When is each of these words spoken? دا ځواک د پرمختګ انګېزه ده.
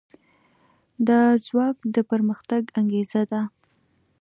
دا 1.07 1.21
ځواک 1.45 1.77
د 1.95 1.97
پرمختګ 2.11 2.63
انګېزه 2.79 3.21
ده. 3.31 3.41